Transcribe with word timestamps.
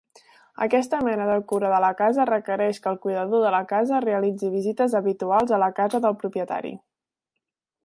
Aquesta 0.65 1.01
mena 1.07 1.27
de 1.31 1.35
cura 1.51 1.69
de 1.73 1.81
la 1.85 1.91
casa 1.99 2.25
requereix 2.29 2.79
que 2.85 2.89
el 2.93 2.97
cuidador 3.05 3.45
de 3.45 3.53
la 3.57 3.61
casa 3.73 4.01
realitzi 4.07 4.51
visites 4.57 4.99
habituals 5.03 5.57
a 5.59 5.63
la 5.67 5.71
casa 5.83 6.03
del 6.07 6.19
propietari. 6.25 6.77